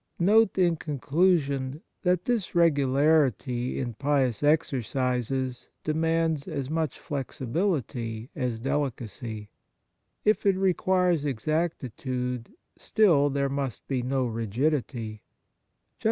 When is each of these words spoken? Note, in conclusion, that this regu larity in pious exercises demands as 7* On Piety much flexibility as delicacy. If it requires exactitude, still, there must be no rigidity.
Note, 0.17 0.57
in 0.57 0.77
conclusion, 0.77 1.79
that 2.01 2.25
this 2.25 2.53
regu 2.53 2.87
larity 2.87 3.77
in 3.77 3.93
pious 3.93 4.41
exercises 4.41 5.69
demands 5.83 6.47
as 6.47 6.69
7* 6.69 6.69
On 6.69 6.73
Piety 6.73 6.73
much 6.73 6.99
flexibility 6.99 8.29
as 8.35 8.59
delicacy. 8.59 9.51
If 10.25 10.47
it 10.47 10.57
requires 10.57 11.23
exactitude, 11.23 12.51
still, 12.79 13.29
there 13.29 13.47
must 13.47 13.87
be 13.87 14.01
no 14.01 14.25
rigidity. 14.25 15.21